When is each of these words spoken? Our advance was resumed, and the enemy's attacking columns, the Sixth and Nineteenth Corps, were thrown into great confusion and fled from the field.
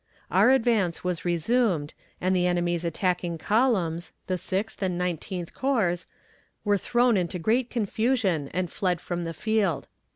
Our 0.31 0.49
advance 0.49 1.03
was 1.03 1.25
resumed, 1.25 1.93
and 2.19 2.35
the 2.35 2.47
enemy's 2.47 2.83
attacking 2.83 3.37
columns, 3.37 4.13
the 4.25 4.35
Sixth 4.35 4.81
and 4.81 4.97
Nineteenth 4.97 5.53
Corps, 5.53 6.07
were 6.65 6.79
thrown 6.79 7.17
into 7.17 7.37
great 7.37 7.69
confusion 7.69 8.47
and 8.51 8.71
fled 8.71 8.99
from 8.99 9.25
the 9.25 9.33
field. 9.35 9.87